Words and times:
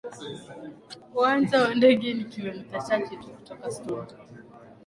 Uwanja 1.15 1.55
wa 1.61 1.73
ndege 1.75 2.13
ni 2.13 2.23
kilomita 2.25 2.81
chache 2.81 3.15
tu 3.15 3.27
kutoka 3.29 3.71
Stone 3.71 4.05
Town 4.07 4.27